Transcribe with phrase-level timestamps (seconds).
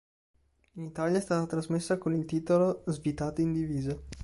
[0.77, 3.95] In Italia è stata trasmessa con il titolo "Svitati in divisa".